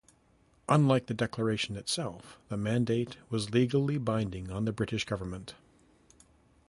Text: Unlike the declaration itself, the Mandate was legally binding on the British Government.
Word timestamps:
Unlike 0.67 1.05
the 1.05 1.13
declaration 1.13 1.77
itself, 1.77 2.39
the 2.49 2.57
Mandate 2.57 3.17
was 3.29 3.51
legally 3.51 3.99
binding 3.99 4.49
on 4.51 4.65
the 4.65 4.73
British 4.73 5.05
Government. 5.05 5.53